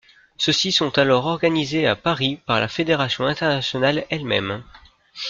Ceux-ci 0.35 0.71
sont 0.71 0.97
alors 0.97 1.27
organisés 1.27 1.85
à 1.85 1.95
Paris 1.95 2.39
par 2.47 2.59
la 2.59 2.67
fédération 2.67 3.27
internationale 3.27 4.07
elle-même. 4.09 4.63